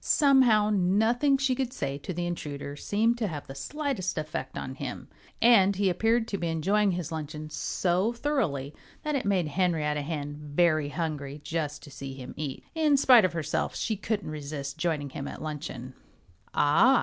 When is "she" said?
1.37-1.53, 13.75-13.95